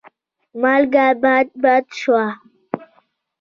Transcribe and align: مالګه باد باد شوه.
مالګه 0.61 1.05
باد 1.21 1.47
باد 1.61 1.85
شوه. 1.99 2.25